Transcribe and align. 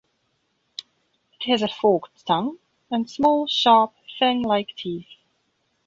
It 1.39 1.47
has 1.47 1.61
a 1.61 1.67
forked 1.67 2.25
tongue, 2.25 2.57
and 2.89 3.07
small, 3.07 3.45
sharp, 3.45 3.93
fang-like 4.17 4.75
teeth. 4.75 5.05